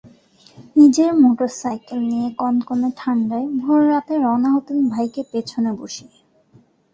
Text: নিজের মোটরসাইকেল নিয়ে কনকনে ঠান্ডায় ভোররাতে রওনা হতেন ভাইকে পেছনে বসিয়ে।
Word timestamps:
নিজের 0.75 1.09
মোটরসাইকেল 1.15 1.99
নিয়ে 2.09 2.27
কনকনে 2.37 2.89
ঠান্ডায় 2.97 3.47
ভোররাতে 3.61 4.13
রওনা 4.17 4.49
হতেন 4.55 4.77
ভাইকে 4.89 5.21
পেছনে 5.31 5.71
বসিয়ে। 5.79 6.13